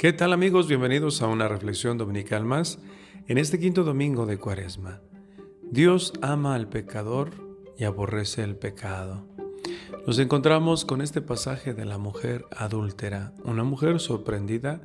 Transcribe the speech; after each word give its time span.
¿Qué 0.00 0.14
tal 0.14 0.32
amigos? 0.32 0.66
Bienvenidos 0.66 1.20
a 1.20 1.26
una 1.26 1.46
reflexión 1.46 1.98
dominical 1.98 2.46
más 2.46 2.78
en 3.28 3.36
este 3.36 3.60
quinto 3.60 3.84
domingo 3.84 4.24
de 4.24 4.38
Cuaresma. 4.38 5.02
Dios 5.70 6.14
ama 6.22 6.54
al 6.54 6.70
pecador 6.70 7.32
y 7.76 7.84
aborrece 7.84 8.42
el 8.42 8.56
pecado. 8.56 9.26
Nos 10.06 10.18
encontramos 10.18 10.86
con 10.86 11.02
este 11.02 11.20
pasaje 11.20 11.74
de 11.74 11.84
la 11.84 11.98
mujer 11.98 12.46
adúltera, 12.56 13.34
una 13.44 13.62
mujer 13.62 14.00
sorprendida 14.00 14.80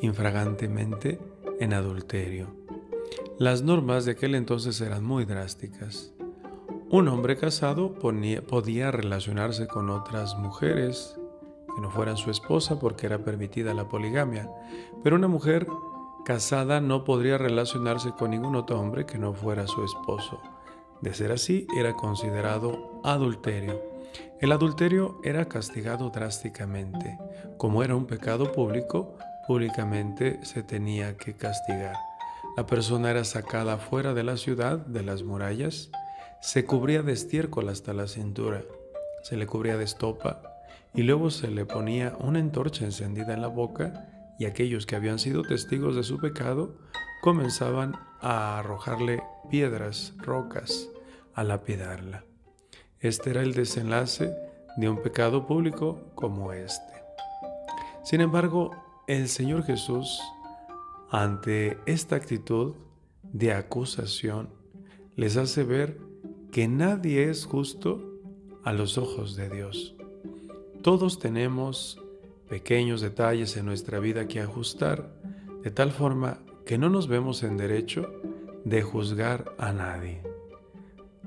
infragantemente 0.00 1.20
en 1.60 1.74
adulterio. 1.74 2.56
Las 3.38 3.60
normas 3.60 4.06
de 4.06 4.12
aquel 4.12 4.34
entonces 4.34 4.80
eran 4.80 5.04
muy 5.04 5.26
drásticas. 5.26 6.14
Un 6.88 7.08
hombre 7.08 7.36
casado 7.36 7.92
podía 7.92 8.90
relacionarse 8.90 9.66
con 9.66 9.90
otras 9.90 10.34
mujeres 10.38 11.14
que 11.76 11.82
no 11.82 11.90
fueran 11.90 12.16
su 12.16 12.30
esposa 12.30 12.80
porque 12.80 13.04
era 13.04 13.18
permitida 13.18 13.74
la 13.74 13.86
poligamia, 13.86 14.50
pero 15.04 15.14
una 15.14 15.28
mujer 15.28 15.66
casada 16.24 16.80
no 16.80 17.04
podría 17.04 17.36
relacionarse 17.36 18.12
con 18.12 18.30
ningún 18.30 18.56
otro 18.56 18.80
hombre 18.80 19.04
que 19.04 19.18
no 19.18 19.34
fuera 19.34 19.66
su 19.66 19.84
esposo. 19.84 20.40
De 21.02 21.12
ser 21.12 21.32
así, 21.32 21.66
era 21.76 21.92
considerado 21.92 23.02
adulterio. 23.04 23.82
El 24.40 24.52
adulterio 24.52 25.20
era 25.22 25.44
castigado 25.44 26.08
drásticamente. 26.08 27.18
Como 27.58 27.82
era 27.82 27.94
un 27.94 28.06
pecado 28.06 28.52
público, 28.52 29.14
públicamente 29.46 30.42
se 30.46 30.62
tenía 30.62 31.18
que 31.18 31.36
castigar. 31.36 31.96
La 32.56 32.64
persona 32.64 33.10
era 33.10 33.24
sacada 33.24 33.76
fuera 33.76 34.14
de 34.14 34.24
la 34.24 34.38
ciudad, 34.38 34.78
de 34.78 35.02
las 35.02 35.24
murallas, 35.24 35.90
se 36.40 36.64
cubría 36.64 37.02
de 37.02 37.12
estiércol 37.12 37.68
hasta 37.68 37.92
la 37.92 38.06
cintura, 38.06 38.62
se 39.22 39.36
le 39.36 39.46
cubría 39.46 39.76
de 39.76 39.84
estopa 39.84 40.55
y 40.94 41.02
luego 41.02 41.30
se 41.30 41.48
le 41.48 41.66
ponía 41.66 42.16
una 42.20 42.38
antorcha 42.38 42.84
encendida 42.84 43.34
en 43.34 43.42
la 43.42 43.48
boca 43.48 44.08
y 44.38 44.46
aquellos 44.46 44.86
que 44.86 44.96
habían 44.96 45.18
sido 45.18 45.42
testigos 45.42 45.96
de 45.96 46.02
su 46.02 46.18
pecado 46.18 46.76
comenzaban 47.22 47.94
a 48.20 48.58
arrojarle 48.58 49.22
piedras, 49.50 50.14
rocas, 50.18 50.88
a 51.34 51.44
lapidarla. 51.44 52.24
Este 53.00 53.30
era 53.30 53.42
el 53.42 53.52
desenlace 53.52 54.34
de 54.76 54.88
un 54.88 55.02
pecado 55.02 55.46
público 55.46 56.12
como 56.14 56.52
este. 56.52 56.94
Sin 58.04 58.20
embargo, 58.20 58.70
el 59.06 59.28
Señor 59.28 59.64
Jesús, 59.64 60.20
ante 61.10 61.78
esta 61.86 62.16
actitud 62.16 62.74
de 63.22 63.52
acusación, 63.52 64.48
les 65.14 65.36
hace 65.36 65.64
ver 65.64 65.98
que 66.52 66.68
nadie 66.68 67.30
es 67.30 67.44
justo 67.44 68.20
a 68.64 68.72
los 68.72 68.98
ojos 68.98 69.36
de 69.36 69.50
Dios. 69.50 69.95
Todos 70.86 71.18
tenemos 71.18 72.00
pequeños 72.48 73.00
detalles 73.00 73.56
en 73.56 73.66
nuestra 73.66 73.98
vida 73.98 74.28
que 74.28 74.40
ajustar, 74.40 75.10
de 75.64 75.72
tal 75.72 75.90
forma 75.90 76.38
que 76.64 76.78
no 76.78 76.88
nos 76.88 77.08
vemos 77.08 77.42
en 77.42 77.56
derecho 77.56 78.08
de 78.64 78.82
juzgar 78.82 79.52
a 79.58 79.72
nadie. 79.72 80.22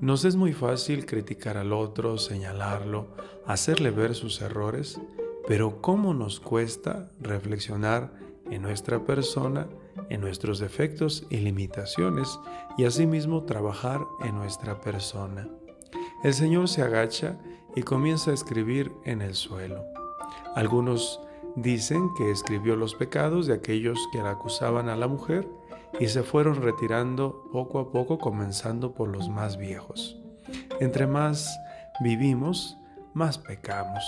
Nos 0.00 0.24
es 0.24 0.36
muy 0.36 0.52
fácil 0.52 1.06
criticar 1.06 1.56
al 1.56 1.72
otro, 1.72 2.18
señalarlo, 2.18 3.08
hacerle 3.46 3.90
ver 3.90 4.14
sus 4.14 4.40
errores, 4.42 5.00
pero 5.48 5.82
¿cómo 5.82 6.14
nos 6.14 6.38
cuesta 6.38 7.10
reflexionar 7.18 8.12
en 8.52 8.62
nuestra 8.62 9.04
persona, 9.04 9.66
en 10.08 10.20
nuestros 10.20 10.60
defectos 10.60 11.26
y 11.30 11.38
limitaciones, 11.38 12.38
y 12.76 12.84
asimismo 12.84 13.42
trabajar 13.42 14.02
en 14.24 14.36
nuestra 14.36 14.80
persona? 14.80 15.48
El 16.22 16.34
Señor 16.34 16.68
se 16.68 16.82
agacha 16.82 17.40
y 17.78 17.82
comienza 17.84 18.32
a 18.32 18.34
escribir 18.34 18.90
en 19.04 19.22
el 19.22 19.36
suelo. 19.36 19.84
Algunos 20.56 21.20
dicen 21.54 22.10
que 22.16 22.32
escribió 22.32 22.74
los 22.74 22.96
pecados 22.96 23.46
de 23.46 23.54
aquellos 23.54 23.96
que 24.10 24.18
la 24.18 24.32
acusaban 24.32 24.88
a 24.88 24.96
la 24.96 25.06
mujer 25.06 25.48
y 26.00 26.08
se 26.08 26.24
fueron 26.24 26.60
retirando 26.60 27.48
poco 27.52 27.78
a 27.78 27.92
poco 27.92 28.18
comenzando 28.18 28.94
por 28.94 29.08
los 29.08 29.28
más 29.28 29.58
viejos. 29.58 30.20
Entre 30.80 31.06
más 31.06 31.56
vivimos, 32.00 32.76
más 33.14 33.38
pecamos. 33.38 34.02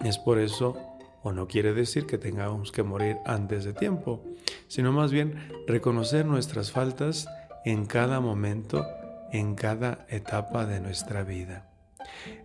Es 0.00 0.18
por 0.18 0.40
eso, 0.40 0.76
o 1.22 1.30
no 1.30 1.46
quiere 1.46 1.72
decir 1.72 2.06
que 2.06 2.18
tengamos 2.18 2.72
que 2.72 2.82
morir 2.82 3.18
antes 3.24 3.62
de 3.62 3.72
tiempo, 3.72 4.24
sino 4.66 4.90
más 4.90 5.12
bien 5.12 5.48
reconocer 5.68 6.26
nuestras 6.26 6.72
faltas 6.72 7.28
en 7.64 7.86
cada 7.86 8.18
momento, 8.18 8.84
en 9.30 9.54
cada 9.54 10.06
etapa 10.08 10.66
de 10.66 10.80
nuestra 10.80 11.22
vida. 11.22 11.67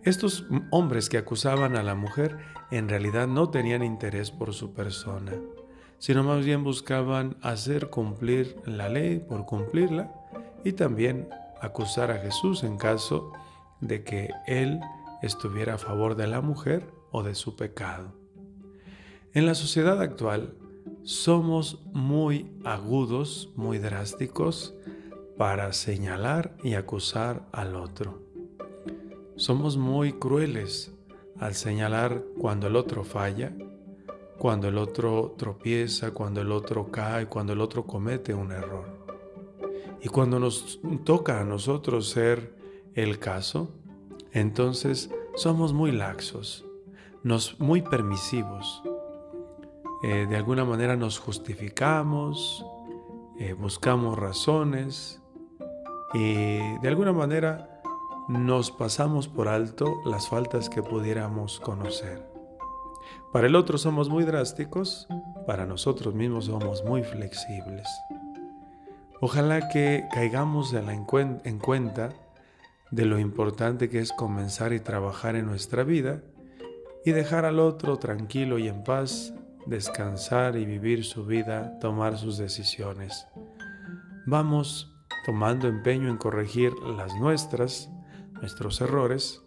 Estos 0.02 0.46
hombres 0.70 1.08
que 1.08 1.18
acusaban 1.18 1.76
a 1.76 1.82
la 1.82 1.94
mujer 1.94 2.38
en 2.70 2.88
realidad 2.88 3.26
no 3.26 3.50
tenían 3.50 3.82
interés 3.82 4.30
por 4.30 4.54
su 4.54 4.72
persona, 4.72 5.32
sino 5.98 6.22
más 6.22 6.44
bien 6.44 6.64
buscaban 6.64 7.36
hacer 7.42 7.90
cumplir 7.90 8.56
la 8.66 8.88
ley 8.88 9.18
por 9.18 9.46
cumplirla 9.46 10.12
y 10.64 10.72
también 10.72 11.28
acusar 11.60 12.10
a 12.10 12.18
Jesús 12.18 12.62
en 12.62 12.76
caso 12.76 13.32
de 13.80 14.02
que 14.04 14.30
él 14.46 14.80
estuviera 15.22 15.74
a 15.74 15.78
favor 15.78 16.14
de 16.16 16.26
la 16.26 16.40
mujer 16.40 16.86
o 17.10 17.22
de 17.22 17.34
su 17.34 17.56
pecado. 17.56 18.12
En 19.32 19.46
la 19.46 19.54
sociedad 19.54 20.00
actual 20.00 20.54
somos 21.02 21.80
muy 21.92 22.52
agudos, 22.64 23.50
muy 23.56 23.78
drásticos 23.78 24.74
para 25.36 25.72
señalar 25.72 26.56
y 26.62 26.74
acusar 26.74 27.46
al 27.52 27.76
otro. 27.76 28.23
Somos 29.36 29.76
muy 29.76 30.12
crueles 30.12 30.94
al 31.40 31.54
señalar 31.54 32.22
cuando 32.38 32.68
el 32.68 32.76
otro 32.76 33.02
falla, 33.02 33.52
cuando 34.38 34.68
el 34.68 34.78
otro 34.78 35.34
tropieza, 35.36 36.12
cuando 36.12 36.40
el 36.40 36.52
otro 36.52 36.92
cae, 36.92 37.26
cuando 37.26 37.52
el 37.52 37.60
otro 37.60 37.84
comete 37.84 38.32
un 38.32 38.52
error. 38.52 38.86
Y 40.00 40.08
cuando 40.08 40.38
nos 40.38 40.80
toca 41.02 41.40
a 41.40 41.44
nosotros 41.44 42.10
ser 42.10 42.54
el 42.94 43.18
caso, 43.18 43.70
entonces 44.32 45.10
somos 45.34 45.72
muy 45.72 45.90
laxos, 45.90 46.64
nos, 47.24 47.58
muy 47.58 47.82
permisivos. 47.82 48.82
Eh, 50.04 50.26
de 50.28 50.36
alguna 50.36 50.64
manera 50.64 50.94
nos 50.94 51.18
justificamos, 51.18 52.64
eh, 53.40 53.52
buscamos 53.54 54.16
razones 54.16 55.20
y 56.12 56.78
de 56.78 56.88
alguna 56.88 57.12
manera 57.12 57.73
nos 58.28 58.70
pasamos 58.70 59.28
por 59.28 59.48
alto 59.48 60.00
las 60.04 60.28
faltas 60.28 60.70
que 60.70 60.82
pudiéramos 60.82 61.60
conocer. 61.60 62.26
Para 63.32 63.48
el 63.48 63.56
otro 63.56 63.78
somos 63.78 64.08
muy 64.08 64.24
drásticos, 64.24 65.06
para 65.46 65.66
nosotros 65.66 66.14
mismos 66.14 66.46
somos 66.46 66.84
muy 66.84 67.02
flexibles. 67.02 67.86
Ojalá 69.20 69.68
que 69.68 70.04
caigamos 70.12 70.72
en, 70.72 71.04
cuenta 71.58 72.10
de 72.90 73.04
lo 73.04 73.18
importante 73.18 73.88
que 73.88 73.98
es 73.98 74.12
comenzar 74.12 74.72
y 74.72 74.80
trabajar 74.80 75.36
en 75.36 75.46
nuestra 75.46 75.84
vida 75.84 76.22
y 77.04 77.12
dejar 77.12 77.44
al 77.44 77.58
otro 77.58 77.98
tranquilo 77.98 78.58
y 78.58 78.68
en 78.68 78.84
paz, 78.84 79.34
descansar 79.66 80.56
y 80.56 80.64
vivir 80.64 81.04
su 81.04 81.26
vida, 81.26 81.78
tomar 81.78 82.16
sus 82.16 82.38
decisiones. 82.38 83.26
Vamos 84.26 84.94
tomando 85.26 85.68
empeño 85.68 86.08
en 86.08 86.16
corregir 86.16 86.72
las 86.96 87.14
nuestras, 87.16 87.90
nuestros 88.44 88.82
errores 88.82 89.40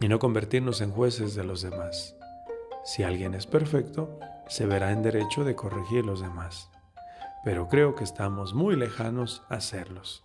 y 0.00 0.08
no 0.08 0.18
convertirnos 0.18 0.82
en 0.82 0.90
jueces 0.90 1.34
de 1.34 1.44
los 1.44 1.62
demás. 1.62 2.14
Si 2.84 3.04
alguien 3.04 3.32
es 3.32 3.46
perfecto, 3.46 4.20
se 4.48 4.66
verá 4.66 4.92
en 4.92 5.02
derecho 5.02 5.44
de 5.44 5.54
corregir 5.54 6.04
los 6.04 6.20
demás. 6.20 6.68
Pero 7.42 7.68
creo 7.68 7.94
que 7.94 8.04
estamos 8.04 8.52
muy 8.52 8.76
lejanos 8.76 9.44
a 9.48 9.54
hacerlos. 9.54 10.22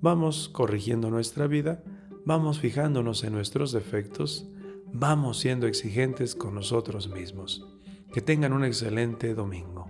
Vamos 0.00 0.48
corrigiendo 0.48 1.10
nuestra 1.10 1.46
vida, 1.46 1.80
vamos 2.24 2.58
fijándonos 2.58 3.22
en 3.22 3.34
nuestros 3.34 3.70
defectos, 3.70 4.48
vamos 4.92 5.38
siendo 5.38 5.68
exigentes 5.68 6.34
con 6.34 6.56
nosotros 6.56 7.06
mismos. 7.06 7.64
Que 8.12 8.20
tengan 8.20 8.52
un 8.52 8.64
excelente 8.64 9.32
domingo. 9.34 9.86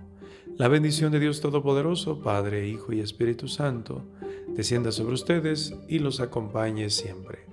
La 0.55 0.67
bendición 0.67 1.11
de 1.11 1.19
Dios 1.19 1.41
Todopoderoso, 1.41 2.21
Padre, 2.21 2.67
Hijo 2.67 2.93
y 2.93 2.99
Espíritu 2.99 3.47
Santo, 3.47 4.05
descienda 4.55 4.91
sobre 4.91 5.13
ustedes 5.13 5.73
y 5.87 5.99
los 5.99 6.19
acompañe 6.19 6.89
siempre. 6.89 7.50